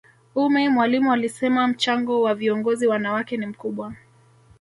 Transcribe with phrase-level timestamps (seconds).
[0.35, 3.93] ummy mwalimu alisema mchango wa viongozi wanawake ni mkubwa